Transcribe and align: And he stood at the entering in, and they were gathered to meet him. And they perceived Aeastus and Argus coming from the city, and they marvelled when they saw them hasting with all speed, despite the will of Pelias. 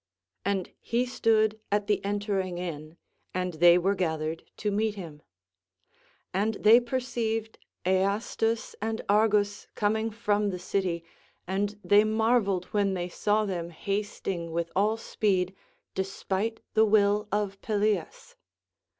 And 0.43 0.71
he 0.79 1.05
stood 1.05 1.59
at 1.71 1.85
the 1.85 2.03
entering 2.03 2.57
in, 2.57 2.97
and 3.35 3.53
they 3.53 3.77
were 3.77 3.93
gathered 3.93 4.49
to 4.57 4.71
meet 4.71 4.95
him. 4.95 5.21
And 6.33 6.55
they 6.55 6.79
perceived 6.79 7.59
Aeastus 7.85 8.75
and 8.81 9.03
Argus 9.07 9.67
coming 9.75 10.09
from 10.09 10.49
the 10.49 10.57
city, 10.57 11.03
and 11.45 11.79
they 11.83 12.03
marvelled 12.03 12.65
when 12.73 12.95
they 12.95 13.09
saw 13.09 13.45
them 13.45 13.69
hasting 13.69 14.51
with 14.51 14.71
all 14.75 14.97
speed, 14.97 15.53
despite 15.93 16.61
the 16.73 16.83
will 16.83 17.27
of 17.31 17.61
Pelias. 17.61 18.35